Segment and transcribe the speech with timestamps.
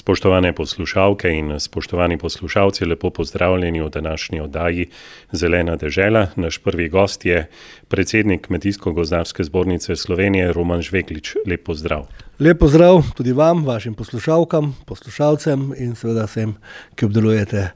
[0.00, 4.86] Spoštovane poslušalke in spoštovani poslušalci, lepo pozdravljeni v današnji oddaji
[5.32, 6.26] Zelena dežela.
[6.36, 7.50] Naš prvi gost je
[7.88, 11.36] predsednik Kmetijsko-gozdarske zbornice Slovenije, Roman Žveklič.
[11.46, 12.06] Lep pozdrav.
[12.38, 16.56] Lep pozdrav tudi vam, vašim poslušalkam, poslušalcem in seveda vsem,
[16.96, 17.68] ki obdelujete,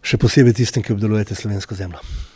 [0.00, 2.32] še posebej tistim, ki obdelujete slovensko zemljo.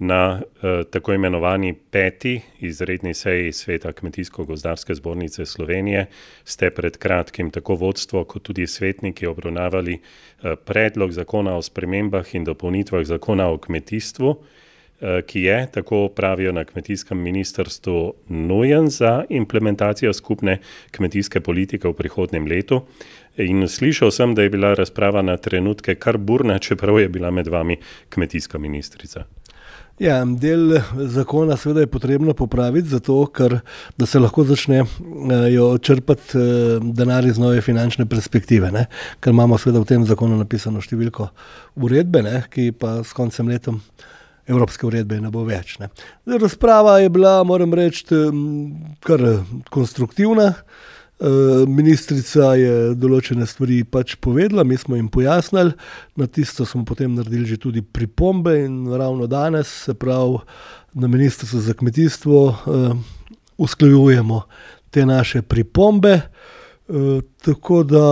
[0.00, 6.06] Na eh, tako imenovani peti izredni seji Sveta Kmetijsko-gozdarske zbornice Slovenije
[6.44, 12.44] ste pred kratkim tako vodstvo kot tudi svetniki obravnavali eh, predlog zakona o spremembah in
[12.44, 14.30] dopolnitvah zakona o kmetijstvu,
[15.00, 20.58] eh, ki je, tako pravijo na kmetijskem ministrstvu, nujen za implementacijo skupne
[20.90, 22.80] kmetijske politike v prihodnem letu.
[23.36, 27.48] In slišal sem, da je bila razprava na trenutke kar burna, čeprav je bila med
[27.48, 27.76] vami
[28.08, 29.24] kmetijska ministrica.
[30.00, 30.78] Ja, del
[31.12, 33.58] zakona seveda je potrebno popraviti, zato ker
[34.06, 38.70] se lahko začnejo črpati eh, denar iz nove finančne perspektive.
[38.72, 38.86] Ne?
[39.20, 41.28] Ker imamo seveda v tem zakonu napisano številko
[41.84, 42.40] uredbe, ne?
[42.48, 43.76] ki pa s koncem leta
[44.48, 45.76] evropske uredbe ne bo več.
[45.82, 45.90] Ne?
[46.32, 48.08] Razprava je bila, moram reči,
[49.04, 49.26] kar
[49.68, 50.54] konstruktivna.
[50.54, 50.88] Eh,
[51.68, 55.74] ministrica je določene stvari pač povedala, mi smo jim pojasnili,
[56.16, 60.40] na tisto smo potem naredili že tudi pripombe, in ravno danes, se pravi,
[60.94, 62.96] na ministrstvu za kmetijstvo, uh,
[63.60, 64.42] usklajujemo
[64.90, 66.20] te naše pripombe,
[66.88, 68.06] uh, tako da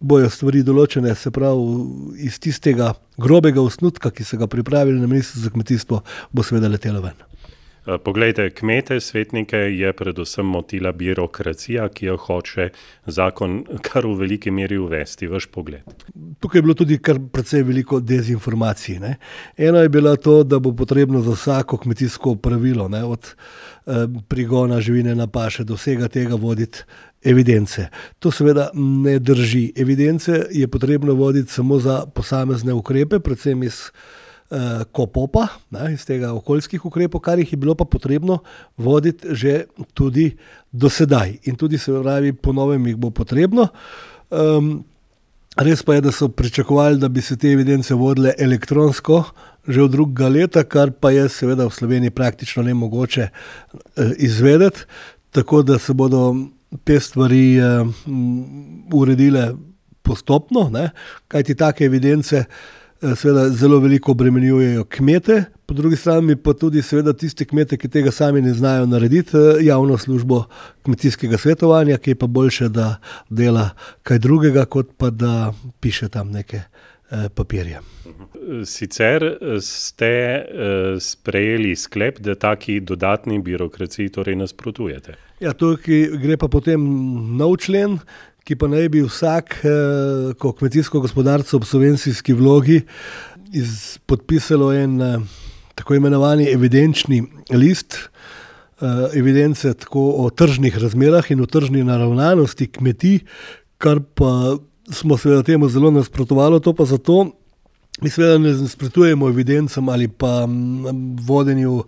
[0.00, 5.46] bojo stvari določene, se pravi, iz tistega grobega osnutka, ki so ga pripravili na ministrstvu
[5.46, 7.29] za kmetijstvo, bo seveda letelo ven.
[7.90, 12.68] Eh, poglejte, kmete, svetnike je predvsem motila birokracija, ki jo hoče
[13.06, 15.26] zakon kar v veliki meri uvesti.
[15.26, 15.82] Vaš pogled.
[16.40, 18.98] Tukaj je bilo tudi kar precej veliko dezinformacij.
[19.00, 19.16] Ne?
[19.56, 23.04] Eno je bilo to, da bo potrebno za vsako kmetijsko pravilo, ne?
[23.04, 23.26] od
[23.86, 26.84] eh, prigona živine na paše do vsega tega voditi.
[27.22, 27.88] Evidence.
[28.18, 29.72] To seveda ne drži.
[29.76, 33.90] Evidence je potrebno voditi samo za posamezne ukrepe, predvsem iz
[34.50, 38.40] uh, kopopa, ne, iz tega okoljskih ukrepov, kar jih je bilo pa potrebno
[38.76, 39.64] voditi že
[39.94, 40.36] tudi
[40.72, 41.38] do sedaj.
[41.44, 43.68] In tudi, se pravi, ponovem jih bo potrebno.
[44.30, 44.84] Um,
[45.56, 49.24] res pa je, da so pričakovali, da bi se te evidence vodile elektronsko.
[49.68, 54.86] Že od drugega leta, kar pa je seveda v Sloveniji praktično ne mogoče eh, izvedeti,
[55.30, 56.34] tako da se bodo
[56.84, 57.84] te stvari eh,
[58.92, 59.52] uredile
[60.02, 60.70] postopno,
[61.28, 62.44] kajti take evidence
[63.00, 68.10] seveda zelo veliko obremenjujejo kmete, po drugi strani pa tudi seveda tiste kmete, ki tega
[68.10, 70.44] sami ne znajo narediti, eh, javno službo
[70.82, 72.96] kmetijskega svetovanja, ki je pa boljše, da
[73.30, 73.70] dela
[74.02, 76.60] kaj drugega, kot pa da piše tam neke
[77.10, 77.80] eh, papirje.
[78.64, 79.22] Sicer
[79.62, 80.10] ste
[81.00, 85.14] sprejeli sklep, da taki dodatni birokraciji torej nasprotujete.
[85.40, 86.82] Ja, tukaj gre pa potem
[87.38, 87.98] nov člen,
[88.44, 92.80] ki pa naj bi vsak, eh, ko kmetijsko gospodarstvo v slovenski vlogi,
[94.06, 95.18] podpisalo en eh,
[95.74, 98.10] tako imenovani evidenčni list.
[98.80, 103.20] Eh, evidence tako o tržnih razmerah in o tržni naravnanosti kmetij,
[103.78, 104.56] kar pa
[104.90, 107.30] smo seveda temu zelo nasprotovali, to pa zato,
[108.00, 110.46] mi seveda ne nasprotujemo evidencam ali pa
[111.26, 111.82] vodenju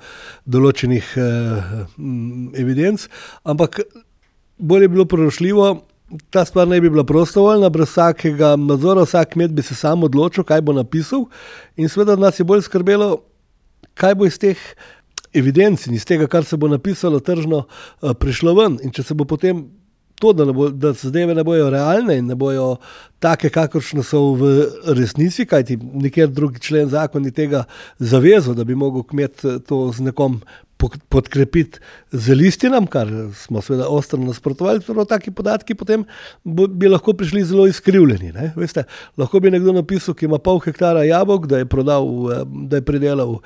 [0.45, 1.15] določenih
[2.59, 3.07] evidenc,
[3.45, 3.81] ampak
[4.59, 5.73] bolje bi bilo prorošljivo,
[6.31, 10.45] ta stvar ne bi bila prostovoljna, brez vsakega nadzora, vsak kmet bi se sam odločil,
[10.45, 11.27] kaj bo napisal.
[11.77, 13.23] In seveda nas je bolj skrbelo,
[13.95, 14.61] kaj bo iz teh
[15.33, 17.65] evidenc in iz tega, kar se bo napisalo tržno,
[18.03, 18.79] eh, prišlo ven.
[18.83, 19.65] In če se bo potem
[20.23, 22.77] to, da, bo, da zadeve ne bojo realne in ne bojo
[23.23, 24.53] take, kakršne so v
[24.99, 27.65] resnici, kajti nikjer drugi člen zakona tega
[27.99, 30.39] zavezal, da bi lahko kmet eh, to z nekom
[31.09, 31.79] podkrepiti
[32.13, 36.05] z listinam, kar smo seveda ostro nasprotovali, torej taki podatki potem
[36.45, 38.33] bi lahko prišli zelo izkrivljeni.
[38.57, 38.85] Veste,
[39.17, 42.87] lahko bi nekdo napisal, ki ima pol hektara jabolk, da je, prodal, eh, da je
[42.87, 43.39] pridelal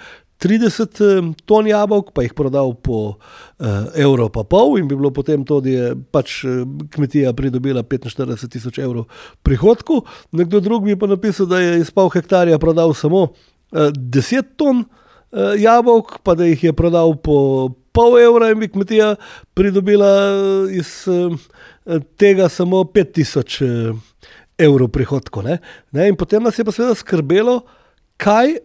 [0.43, 3.67] 30 eh, ton jabolk, pa jih prodal po uh,
[3.97, 6.43] evro pa pol in bi bilo potem to, da je pač
[6.93, 9.09] kmetija pridobila 45 tisoč evrov
[9.43, 10.03] prihodku.
[10.37, 14.85] Nekdo drug bi pa napisal, da je iz pol hektarja prodal samo uh, 10 ton
[14.85, 15.06] uh,
[15.59, 17.37] jabolk, pa da jih je prodal po
[17.97, 19.15] pol evra in bi kmetija
[19.57, 21.33] pridobila eh, iz uh,
[22.21, 23.99] tega samo 5000 uh,
[24.59, 25.47] evrov prihodkov.
[25.47, 25.59] Ne?
[25.97, 26.11] Ne?
[26.11, 27.63] In potem nas je pa seveda skrbelo,
[28.21, 28.59] kaj.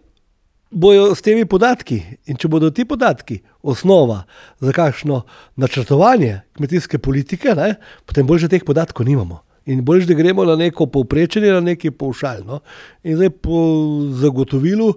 [0.72, 1.98] Bojo s temi podatki,
[2.32, 4.22] in če bodo ti podatki osnova
[4.56, 5.18] za kakšno
[5.60, 7.74] načrtovanje kmetijske politike, ne,
[8.08, 9.42] potem bolj že teh podatkov nimamo.
[9.66, 12.60] In bolj, da gremo na neko povprečenje, na neki povšaljno.
[13.06, 13.58] In zdaj po
[14.18, 14.92] zagotovilu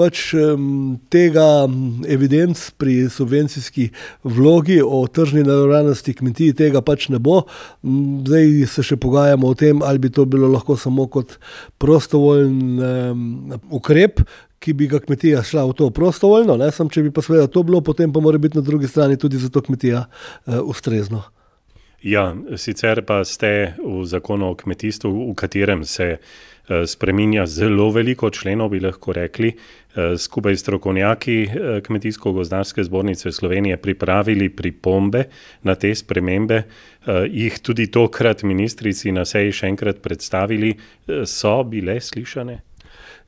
[0.00, 1.68] pač um, tega
[2.08, 3.90] evidenc pri subvencijski
[4.24, 7.42] vlogi o tržni naravnanosti kmetij, tega pač ne bo.
[7.84, 11.36] Zdaj se še pogajamo o tem, ali bi to bilo lahko samo kot
[11.80, 14.24] prostovoljen um, ukrep.
[14.60, 16.66] Ki bi ga kmetija šla v to prostovoljno, ne?
[16.68, 19.40] Sam, če bi pa seveda to bilo, potem pa mora biti na drugi strani tudi
[19.40, 21.22] za to kmetija uh, ustrezno.
[22.02, 28.30] Ja, sicer pa ste v zakonu o kmetijstvu, v katerem se uh, spreminja zelo veliko
[28.30, 31.52] členov, bi lahko rekli, uh, skupaj s strokovnjaki uh,
[31.84, 35.26] Kmetijsko-gozdarske zbornice Slovenije pripravili pripombe
[35.62, 36.62] na te spremembe,
[37.32, 40.74] jih tudi tokrat ministrici na seji še enkrat predstavili,
[41.24, 42.58] so bile slišane.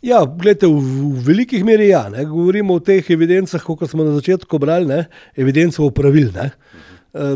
[0.03, 0.81] Ja, gledajte, v,
[1.15, 2.09] v velikih meri ja.
[2.11, 2.25] Ne.
[2.27, 5.05] Govorimo o teh evidencah, kot smo na začetku brali, ne.
[5.39, 6.35] evidenco o pravilih.
[6.43, 6.51] Eh,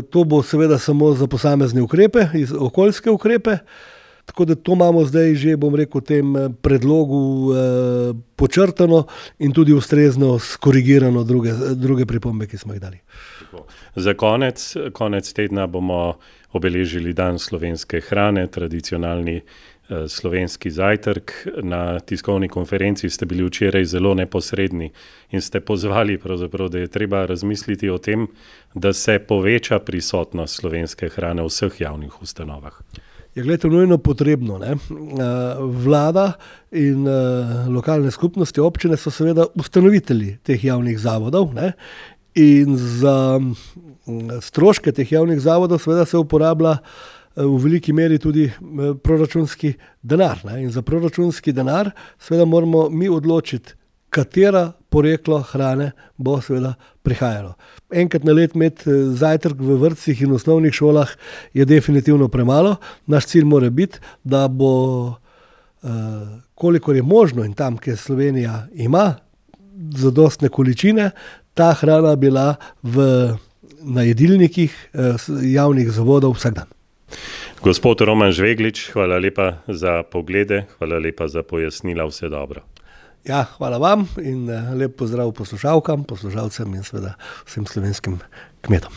[0.09, 2.25] to bo seveda samo za posamezne ukrepe,
[2.59, 3.57] okoljske ukrepe.
[4.27, 7.19] Tako da to imamo zdaj že, bom rekel, v tem eh, predlogu
[7.53, 9.05] eh, počrtano
[9.39, 12.99] in tudi ustrezno skorigirano druge, druge pripombe, ki smo jih dali.
[13.95, 16.19] Za konec, konec tedna bomo
[16.51, 19.43] obeležili dan slovenske hrane, tradicionalni Eh,
[20.07, 21.31] slovenski zajtrk.
[21.63, 24.91] Na tiskovni konferenci ste bili včeraj zelo neposredni
[25.31, 26.19] in ste pozvali,
[26.71, 28.27] da je treba razmisliti o tem,
[28.73, 32.81] da se poveča prisotnost slovenske hrane v vseh javnih ustanovah.
[33.37, 34.57] Je gledajte, nujno potrebno.
[34.57, 34.71] Ne?
[34.71, 34.77] Eh,
[35.59, 36.31] vlada
[36.71, 41.53] in eh, lokalne skupnosti, občine so seveda ustanovitelji teh javnih zavodov.
[41.53, 41.71] Ne?
[42.33, 46.79] In za mm, stroške teh javnih zavodov, seveda, se uporablja
[47.37, 50.41] v veliki meri tudi eh, proračunski denar.
[50.45, 50.63] Ne?
[50.63, 53.73] In za proračunski denar, seveda, moramo mi odločiti,
[54.09, 56.73] katera poreklo hrane bo seveda
[57.03, 57.53] prihajalo.
[57.91, 61.13] Enkrat na let imeti eh, zajtrk v vrtcih in osnovnih šolah
[61.53, 62.75] je definitivno premalo.
[63.05, 65.13] Naš cilj mora biti, da bo,
[65.83, 65.89] eh,
[66.55, 69.15] kolikor je možno in tam, kjer Slovenija ima
[69.93, 71.11] zadostne količine,
[71.53, 73.35] ta hrana bila v.
[73.87, 74.73] Na jedilnikih
[75.53, 76.76] javnih zavodov vsak dan.
[77.63, 82.61] Gospod Roman Žveglič, hvala lepa za poglede, hvala lepa za pojasnila, vse dobro.
[83.25, 87.15] Ja, hvala vam in eh, lep pozdrav poslušalkam, poslušalcem in seveda
[87.45, 88.19] vsem slovenskim
[88.61, 88.93] kmetom.